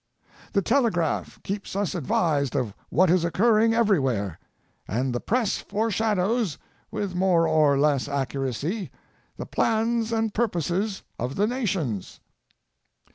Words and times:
The 0.53 0.63
tele 0.63 0.89
graph 0.89 1.39
keeps 1.43 1.75
us 1.75 1.93
advised 1.93 2.55
of 2.55 2.73
what 2.89 3.11
is 3.11 3.23
occurring 3.23 3.75
every 3.75 3.99
where, 3.99 4.39
and 4.87 5.13
the 5.13 5.19
press 5.19 5.59
forshadows, 5.59 6.57
with 6.89 7.13
more 7.13 7.47
or 7.47 7.77
less 7.77 8.07
accuracy, 8.07 8.89
the 9.37 9.45
plans 9.45 10.11
and 10.11 10.33
purposes 10.33 11.03
of 11.19 11.35
the 11.35 11.45
nations. 11.45 12.19